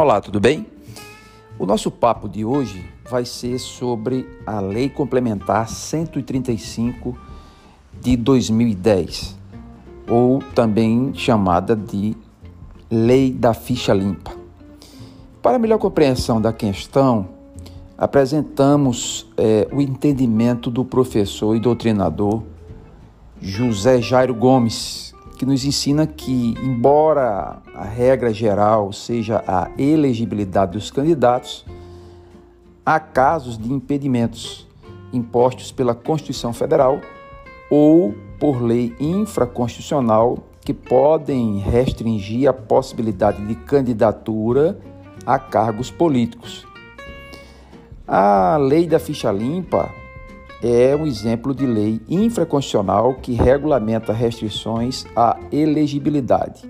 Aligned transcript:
Olá, 0.00 0.20
tudo 0.20 0.38
bem? 0.38 0.64
O 1.58 1.66
nosso 1.66 1.90
papo 1.90 2.28
de 2.28 2.44
hoje 2.44 2.88
vai 3.10 3.24
ser 3.24 3.58
sobre 3.58 4.28
a 4.46 4.60
Lei 4.60 4.88
Complementar 4.88 5.68
135 5.68 7.18
de 8.00 8.16
2010, 8.16 9.36
ou 10.08 10.40
também 10.54 11.12
chamada 11.14 11.74
de 11.74 12.16
Lei 12.88 13.32
da 13.32 13.52
Ficha 13.52 13.92
Limpa. 13.92 14.30
Para 15.42 15.58
melhor 15.58 15.78
compreensão 15.78 16.40
da 16.40 16.52
questão, 16.52 17.30
apresentamos 17.98 19.26
é, 19.36 19.66
o 19.72 19.80
entendimento 19.80 20.70
do 20.70 20.84
professor 20.84 21.56
e 21.56 21.58
doutrinador 21.58 22.44
José 23.42 24.00
Jairo 24.00 24.32
Gomes, 24.32 25.07
que 25.38 25.46
nos 25.46 25.64
ensina 25.64 26.04
que, 26.04 26.54
embora 26.60 27.62
a 27.72 27.84
regra 27.84 28.34
geral 28.34 28.92
seja 28.92 29.42
a 29.46 29.70
elegibilidade 29.78 30.72
dos 30.72 30.90
candidatos, 30.90 31.64
há 32.84 32.98
casos 32.98 33.56
de 33.56 33.72
impedimentos 33.72 34.66
impostos 35.12 35.70
pela 35.70 35.94
Constituição 35.94 36.52
Federal 36.52 37.00
ou 37.70 38.12
por 38.40 38.60
lei 38.60 38.94
infraconstitucional 38.98 40.38
que 40.60 40.74
podem 40.74 41.58
restringir 41.58 42.48
a 42.48 42.52
possibilidade 42.52 43.46
de 43.46 43.54
candidatura 43.54 44.76
a 45.24 45.38
cargos 45.38 45.90
políticos. 45.90 46.66
A 48.06 48.56
lei 48.56 48.86
da 48.86 48.98
ficha 48.98 49.30
limpa 49.30 49.88
é 50.62 50.96
um 50.96 51.06
exemplo 51.06 51.54
de 51.54 51.66
lei 51.66 52.00
infraconstitucional 52.08 53.14
que 53.14 53.32
regulamenta 53.32 54.12
restrições 54.12 55.04
à 55.14 55.38
elegibilidade. 55.52 56.68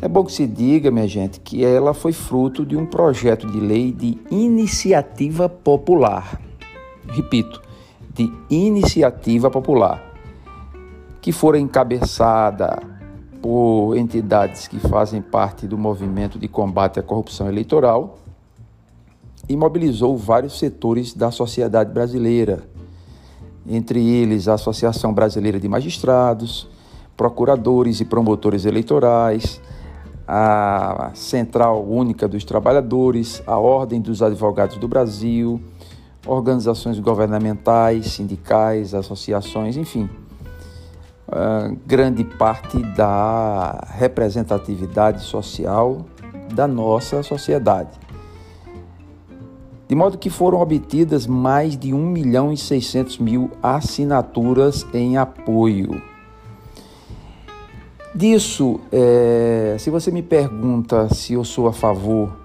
É 0.00 0.08
bom 0.08 0.24
que 0.24 0.32
se 0.32 0.46
diga, 0.46 0.90
minha 0.90 1.08
gente, 1.08 1.40
que 1.40 1.64
ela 1.64 1.92
foi 1.92 2.12
fruto 2.12 2.64
de 2.64 2.76
um 2.76 2.86
projeto 2.86 3.50
de 3.50 3.58
lei 3.58 3.92
de 3.92 4.18
iniciativa 4.30 5.48
popular. 5.48 6.40
Repito, 7.08 7.60
de 8.14 8.32
iniciativa 8.48 9.50
popular, 9.50 10.02
que 11.20 11.32
fora 11.32 11.58
encabeçada 11.58 12.80
por 13.42 13.96
entidades 13.96 14.68
que 14.68 14.78
fazem 14.78 15.22
parte 15.22 15.66
do 15.66 15.78
movimento 15.78 16.38
de 16.38 16.48
combate 16.48 16.98
à 17.00 17.02
corrupção 17.02 17.48
eleitoral 17.48 18.18
e 19.48 19.56
mobilizou 19.56 20.16
vários 20.16 20.58
setores 20.58 21.12
da 21.12 21.30
sociedade 21.30 21.92
brasileira, 21.92 22.62
entre 23.68 24.06
eles 24.06 24.48
a 24.48 24.54
Associação 24.54 25.12
Brasileira 25.12 25.60
de 25.60 25.68
Magistrados, 25.68 26.68
procuradores 27.16 28.00
e 28.00 28.04
promotores 28.04 28.64
eleitorais, 28.64 29.60
a 30.26 31.10
Central 31.14 31.84
Única 31.84 32.26
dos 32.26 32.44
Trabalhadores, 32.44 33.42
a 33.46 33.58
Ordem 33.58 34.00
dos 34.00 34.22
Advogados 34.22 34.76
do 34.76 34.88
Brasil, 34.88 35.60
organizações 36.26 36.98
governamentais, 36.98 38.12
sindicais, 38.12 38.94
associações, 38.94 39.76
enfim, 39.76 40.08
grande 41.86 42.24
parte 42.24 42.78
da 42.94 43.86
representatividade 43.90 45.22
social 45.22 46.06
da 46.54 46.66
nossa 46.66 47.22
sociedade 47.22 48.07
de 49.88 49.94
modo 49.94 50.18
que 50.18 50.28
foram 50.28 50.60
obtidas 50.60 51.26
mais 51.26 51.76
de 51.76 51.94
1 51.94 51.98
milhão 51.98 52.52
e 52.52 52.56
600 52.58 53.18
mil 53.18 53.50
assinaturas 53.62 54.86
em 54.92 55.16
apoio. 55.16 56.02
Disso, 58.14 58.80
é, 58.92 59.76
se 59.78 59.88
você 59.88 60.10
me 60.10 60.22
pergunta 60.22 61.12
se 61.14 61.32
eu 61.32 61.44
sou 61.44 61.68
a 61.68 61.72
favor 61.72 62.36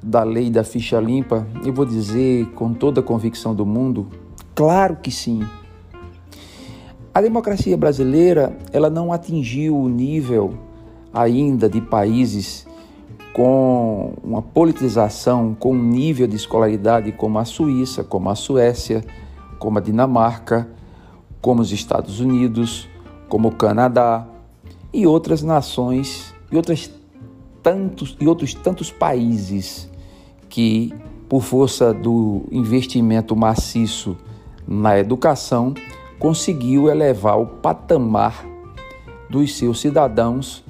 da 0.00 0.22
lei 0.22 0.50
da 0.50 0.62
ficha 0.62 1.00
limpa, 1.00 1.46
eu 1.64 1.72
vou 1.72 1.84
dizer 1.84 2.46
com 2.54 2.72
toda 2.72 3.00
a 3.00 3.02
convicção 3.02 3.54
do 3.54 3.66
mundo, 3.66 4.08
claro 4.54 4.96
que 4.96 5.10
sim. 5.10 5.42
A 7.12 7.20
democracia 7.20 7.76
brasileira, 7.76 8.56
ela 8.72 8.88
não 8.88 9.12
atingiu 9.12 9.76
o 9.76 9.88
nível 9.88 10.54
ainda 11.12 11.68
de 11.68 11.80
países 11.80 12.66
com 13.32 14.12
uma 14.22 14.42
politização, 14.42 15.54
com 15.58 15.72
um 15.72 15.82
nível 15.82 16.26
de 16.26 16.36
escolaridade 16.36 17.12
como 17.12 17.38
a 17.38 17.44
Suíça, 17.44 18.04
como 18.04 18.28
a 18.28 18.34
Suécia, 18.34 19.04
como 19.58 19.78
a 19.78 19.80
Dinamarca, 19.80 20.68
como 21.40 21.62
os 21.62 21.72
Estados 21.72 22.20
Unidos, 22.20 22.88
como 23.28 23.48
o 23.48 23.54
Canadá 23.54 24.26
e 24.92 25.06
outras 25.06 25.42
nações 25.42 26.34
e 26.50 26.56
outras 26.56 26.90
tantos 27.62 28.16
e 28.20 28.26
outros 28.26 28.52
tantos 28.52 28.90
países 28.90 29.90
que 30.48 30.92
por 31.28 31.42
força 31.42 31.94
do 31.94 32.42
investimento 32.50 33.34
maciço 33.34 34.16
na 34.68 34.98
educação 34.98 35.72
conseguiu 36.18 36.90
elevar 36.90 37.40
o 37.40 37.46
patamar 37.46 38.44
dos 39.30 39.56
seus 39.56 39.80
cidadãos 39.80 40.62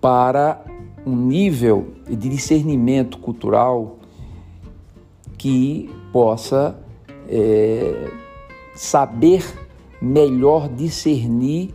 para 0.00 0.64
um 1.06 1.14
nível 1.14 1.88
de 2.08 2.28
discernimento 2.28 3.18
cultural 3.18 3.98
que 5.36 5.90
possa 6.12 6.78
é, 7.28 8.10
saber 8.74 9.44
melhor 10.00 10.68
discernir 10.68 11.74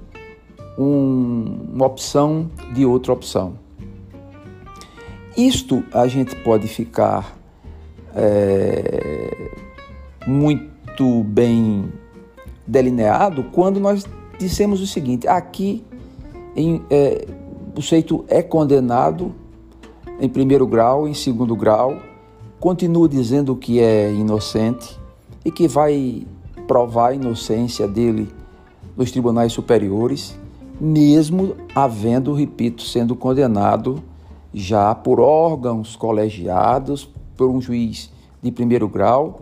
um, 0.78 1.68
uma 1.74 1.86
opção 1.86 2.50
de 2.74 2.86
outra 2.86 3.14
opção. 3.14 3.60
Isto 5.38 5.84
a 5.94 6.08
gente 6.08 6.36
pode 6.38 6.68
ficar 6.68 7.38
é, 8.16 9.52
muito 10.26 11.24
bem 11.24 11.92
delineado 12.66 13.44
quando 13.46 13.80
nós 13.80 14.06
dissemos 14.38 14.82
o 14.82 14.88
seguinte: 14.88 15.28
aqui 15.28 15.84
em, 16.56 16.82
é, 16.90 17.26
sujeito 17.82 18.26
é 18.28 18.42
condenado 18.42 19.34
em 20.20 20.28
primeiro 20.28 20.68
grau, 20.68 21.08
em 21.08 21.14
segundo 21.14 21.56
grau, 21.56 21.98
continua 22.60 23.08
dizendo 23.08 23.56
que 23.56 23.80
é 23.80 24.12
inocente 24.14 25.00
e 25.46 25.52
que 25.52 25.68
vai 25.68 26.28
provar 26.68 27.10
a 27.10 27.14
inocência 27.14 27.88
dele 27.88 28.28
nos 28.98 29.12
tribunais 29.12 29.54
superiores, 29.54 30.38
mesmo 30.80 31.56
havendo, 31.74 32.34
repito, 32.34 32.84
sendo 32.84 33.16
condenado 33.16 34.04
já 34.54 34.94
por 34.94 35.20
órgãos 35.20 35.96
colegiados, 35.96 37.10
por 37.38 37.50
um 37.50 37.62
juiz 37.62 38.12
de 38.42 38.52
primeiro 38.52 38.90
grau, 38.90 39.42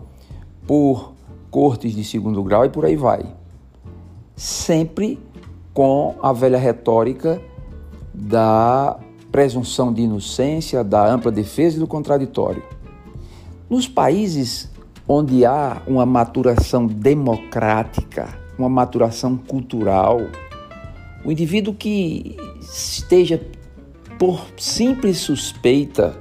por 0.66 1.12
cortes 1.50 1.94
de 1.94 2.04
segundo 2.04 2.42
grau 2.42 2.64
e 2.64 2.68
por 2.68 2.84
aí 2.84 2.94
vai. 2.94 3.24
Sempre 4.36 5.18
com 5.74 6.14
a 6.22 6.32
velha 6.32 6.58
retórica 6.58 7.40
da 8.18 8.98
presunção 9.30 9.92
de 9.92 10.02
inocência, 10.02 10.82
da 10.82 11.06
ampla 11.06 11.30
defesa 11.30 11.76
e 11.76 11.80
do 11.80 11.86
contraditório. 11.86 12.62
Nos 13.70 13.86
países 13.86 14.70
onde 15.06 15.44
há 15.44 15.80
uma 15.86 16.04
maturação 16.04 16.86
democrática, 16.86 18.28
uma 18.58 18.68
maturação 18.68 19.36
cultural, 19.36 20.20
o 21.24 21.30
indivíduo 21.30 21.72
que 21.72 22.36
esteja 22.60 23.40
por 24.18 24.44
simples 24.56 25.18
suspeita, 25.18 26.18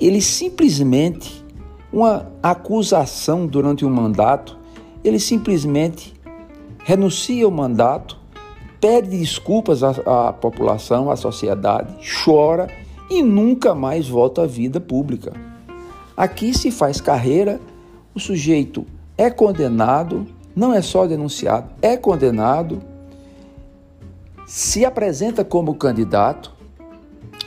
ele 0.00 0.22
simplesmente, 0.22 1.44
uma 1.92 2.30
acusação 2.42 3.46
durante 3.46 3.84
um 3.84 3.90
mandato, 3.90 4.56
ele 5.02 5.18
simplesmente 5.18 6.14
renuncia 6.84 7.44
ao 7.44 7.50
mandato 7.50 8.17
pede 8.80 9.18
desculpas 9.18 9.82
à, 9.82 10.28
à 10.28 10.32
população, 10.32 11.10
à 11.10 11.16
sociedade, 11.16 11.94
chora 12.24 12.68
e 13.10 13.22
nunca 13.22 13.74
mais 13.74 14.08
volta 14.08 14.42
à 14.42 14.46
vida 14.46 14.80
pública. 14.80 15.32
Aqui 16.16 16.56
se 16.56 16.70
faz 16.70 17.00
carreira, 17.00 17.60
o 18.14 18.20
sujeito 18.20 18.84
é 19.16 19.30
condenado, 19.30 20.26
não 20.54 20.72
é 20.72 20.82
só 20.82 21.06
denunciado, 21.06 21.70
é 21.80 21.96
condenado, 21.96 22.82
se 24.46 24.84
apresenta 24.84 25.44
como 25.44 25.74
candidato, 25.74 26.52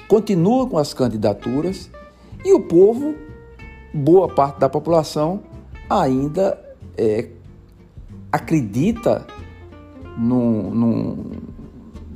continua 0.07 0.67
com 0.67 0.77
as 0.77 0.93
candidaturas 0.93 1.89
e 2.43 2.53
o 2.53 2.61
povo, 2.61 3.15
boa 3.93 4.27
parte 4.27 4.59
da 4.59 4.69
população, 4.69 5.41
ainda 5.89 6.59
é, 6.97 7.27
acredita 8.31 9.25
num, 10.21 10.69
num, 10.69 11.25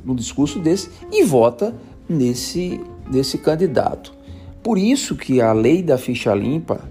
num 0.05 0.15
discurso 0.15 0.59
desse 0.59 0.89
e 1.11 1.23
vota 1.23 1.75
nesse, 2.07 2.79
nesse 3.11 3.39
candidato. 3.39 4.13
Por 4.61 4.77
isso 4.77 5.15
que 5.15 5.41
a 5.41 5.51
lei 5.51 5.81
da 5.81 5.97
ficha 5.97 6.33
limpa, 6.33 6.81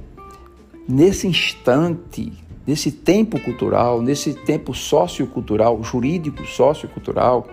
nesse 0.88 1.26
instante, 1.26 2.32
nesse 2.66 2.90
tempo 2.90 3.38
cultural, 3.40 4.02
nesse 4.02 4.34
tempo 4.34 4.74
sociocultural, 4.74 5.82
jurídico 5.82 6.44
sociocultural, 6.44 7.46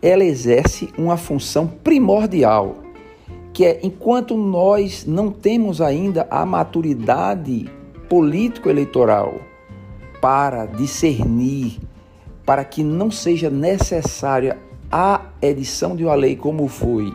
ela 0.00 0.24
exerce 0.24 0.90
uma 0.98 1.16
função 1.16 1.66
primordial, 1.66 2.76
que 3.52 3.64
é 3.64 3.80
enquanto 3.82 4.36
nós 4.36 5.06
não 5.06 5.30
temos 5.30 5.80
ainda 5.80 6.26
a 6.30 6.44
maturidade 6.44 7.70
político-eleitoral 8.08 9.40
para 10.20 10.66
discernir, 10.66 11.78
para 12.44 12.64
que 12.64 12.82
não 12.82 13.10
seja 13.10 13.48
necessária 13.50 14.58
a 14.90 15.22
edição 15.40 15.96
de 15.96 16.04
uma 16.04 16.14
lei 16.14 16.36
como 16.36 16.68
foi, 16.68 17.12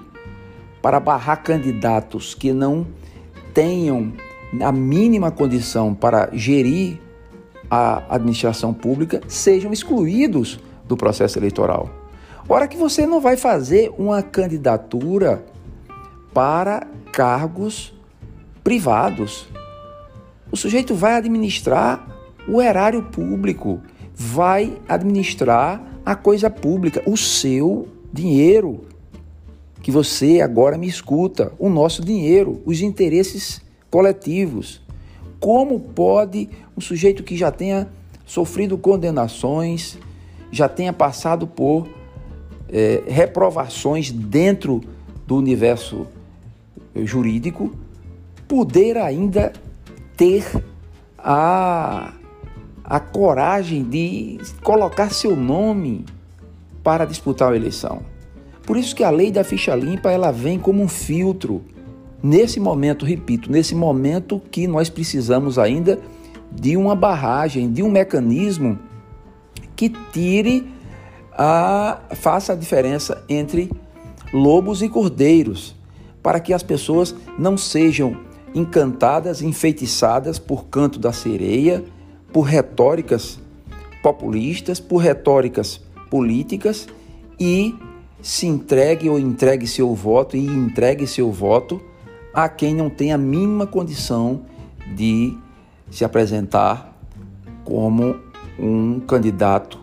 para 0.81 0.99
barrar 0.99 1.43
candidatos 1.43 2.33
que 2.33 2.51
não 2.51 2.85
tenham 3.53 4.13
a 4.61 4.71
mínima 4.71 5.31
condição 5.31 5.93
para 5.93 6.29
gerir 6.33 6.99
a 7.69 8.15
administração 8.15 8.73
pública, 8.73 9.21
sejam 9.27 9.71
excluídos 9.71 10.59
do 10.85 10.97
processo 10.97 11.37
eleitoral. 11.37 11.89
Ora 12.47 12.67
que 12.67 12.75
você 12.75 13.05
não 13.05 13.21
vai 13.21 13.37
fazer 13.37 13.93
uma 13.97 14.23
candidatura 14.23 15.45
para 16.33 16.87
cargos 17.11 17.93
privados. 18.63 19.47
O 20.51 20.57
sujeito 20.57 20.95
vai 20.95 21.13
administrar 21.13 22.07
o 22.47 22.59
erário 22.59 23.03
público, 23.03 23.81
vai 24.21 24.77
administrar 24.85 25.81
a 26.05 26.13
coisa 26.13 26.49
pública, 26.49 27.01
o 27.05 27.15
seu 27.15 27.87
dinheiro, 28.11 28.81
que 29.81 29.91
você 29.91 30.41
agora 30.41 30.77
me 30.77 30.87
escuta, 30.89 31.53
o 31.57 31.69
nosso 31.69 32.03
dinheiro, 32.03 32.61
os 32.65 32.81
interesses 32.81 33.61
coletivos. 33.89 34.81
Como 35.39 35.79
pode 35.79 36.49
um 36.75 36.81
sujeito 36.81 37.23
que 37.23 37.37
já 37.37 37.49
tenha 37.49 37.87
sofrido 38.25 38.77
condenações, 38.77 39.97
já 40.51 40.67
tenha 40.67 40.91
passado 40.91 41.47
por 41.47 41.87
é, 42.67 43.01
reprovações 43.07 44.11
dentro 44.11 44.81
do 45.25 45.37
universo 45.37 46.05
jurídico, 46.93 47.73
poder 48.49 48.97
ainda 48.97 49.53
ter 50.17 50.43
a, 51.17 52.11
a 52.89 52.99
coragem 52.99 53.83
de 53.83 54.39
colocar 54.63 55.11
seu 55.11 55.35
nome 55.35 56.05
para 56.83 57.05
disputar 57.05 57.53
a 57.53 57.55
eleição. 57.55 58.01
Por 58.65 58.75
isso 58.77 58.95
que 58.95 59.03
a 59.03 59.11
lei 59.11 59.31
da 59.31 59.43
ficha 59.43 59.75
limpa 59.75 60.11
ela 60.11 60.31
vem 60.31 60.57
como 60.57 60.81
um 60.81 60.87
filtro 60.87 61.63
nesse 62.21 62.59
momento, 62.59 63.05
repito, 63.05 63.51
nesse 63.51 63.75
momento 63.75 64.41
que 64.51 64.67
nós 64.67 64.89
precisamos 64.89 65.59
ainda 65.59 65.99
de 66.51 66.75
uma 66.75 66.95
barragem, 66.95 67.71
de 67.71 67.83
um 67.83 67.91
mecanismo 67.91 68.79
que 69.75 69.89
tire 70.11 70.67
a 71.31 71.99
faça 72.15 72.53
a 72.53 72.55
diferença 72.55 73.23
entre 73.29 73.71
lobos 74.33 74.81
e 74.81 74.89
cordeiros 74.89 75.75
para 76.21 76.39
que 76.39 76.53
as 76.53 76.63
pessoas 76.63 77.15
não 77.37 77.55
sejam 77.55 78.17
encantadas, 78.53 79.41
enfeitiçadas 79.41 80.37
por 80.37 80.65
canto 80.65 80.99
da 80.99 81.13
sereia, 81.13 81.83
por 82.31 82.41
retóricas 82.41 83.39
populistas, 84.01 84.79
por 84.79 84.97
retóricas 84.97 85.81
políticas 86.09 86.87
e 87.39 87.75
se 88.21 88.45
entregue 88.47 89.09
ou 89.09 89.17
entregue 89.19 89.65
seu 89.67 89.93
voto 89.93 90.35
e 90.35 90.45
entregue 90.45 91.07
seu 91.07 91.31
voto 91.31 91.81
a 92.33 92.47
quem 92.49 92.73
não 92.75 92.89
tem 92.89 93.13
a 93.13 93.17
mínima 93.17 93.65
condição 93.65 94.41
de 94.95 95.37
se 95.89 96.03
apresentar 96.03 96.97
como 97.63 98.15
um 98.59 98.99
candidato 98.99 99.79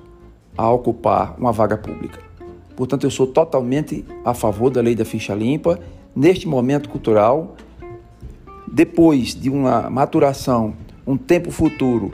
a 0.56 0.70
ocupar 0.70 1.34
uma 1.38 1.52
vaga 1.52 1.76
pública. 1.76 2.20
Portanto, 2.74 3.04
eu 3.04 3.10
sou 3.10 3.26
totalmente 3.26 4.04
a 4.24 4.34
favor 4.34 4.70
da 4.70 4.80
lei 4.80 4.94
da 4.94 5.04
ficha 5.04 5.34
limpa 5.34 5.80
neste 6.14 6.46
momento 6.46 6.88
cultural, 6.88 7.56
depois 8.70 9.34
de 9.34 9.48
uma 9.48 9.88
maturação, 9.88 10.74
um 11.06 11.16
tempo 11.16 11.50
futuro 11.50 12.10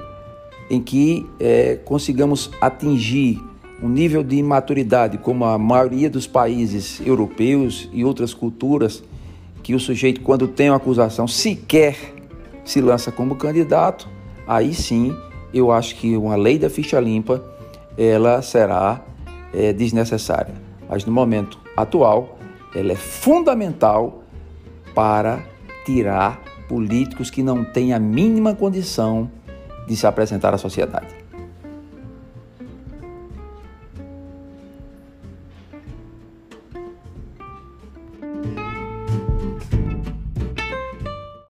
em 0.72 0.80
que 0.80 1.26
é, 1.38 1.78
consigamos 1.84 2.50
atingir 2.58 3.38
um 3.82 3.88
nível 3.90 4.22
de 4.22 4.42
maturidade 4.42 5.18
como 5.18 5.44
a 5.44 5.58
maioria 5.58 6.08
dos 6.08 6.26
países 6.26 6.98
europeus 7.04 7.90
e 7.92 8.02
outras 8.06 8.32
culturas, 8.32 9.04
que 9.62 9.74
o 9.74 9.78
sujeito, 9.78 10.22
quando 10.22 10.48
tem 10.48 10.70
uma 10.70 10.78
acusação, 10.78 11.28
sequer 11.28 12.14
se 12.64 12.80
lança 12.80 13.12
como 13.12 13.36
candidato, 13.36 14.08
aí 14.48 14.72
sim 14.72 15.14
eu 15.52 15.70
acho 15.70 15.94
que 15.96 16.16
uma 16.16 16.36
lei 16.36 16.58
da 16.58 16.70
ficha 16.70 16.98
limpa 16.98 17.44
ela 17.98 18.40
será 18.40 19.04
é, 19.52 19.74
desnecessária. 19.74 20.54
Mas 20.88 21.04
no 21.04 21.12
momento 21.12 21.58
atual, 21.76 22.38
ela 22.74 22.92
é 22.92 22.96
fundamental 22.96 24.22
para 24.94 25.44
tirar 25.84 26.40
políticos 26.66 27.28
que 27.28 27.42
não 27.42 27.62
têm 27.62 27.92
a 27.92 27.98
mínima 27.98 28.54
condição 28.54 29.30
de 29.92 29.98
se 30.00 30.06
apresentar 30.06 30.54
à 30.54 30.58
sociedade. 30.58 31.06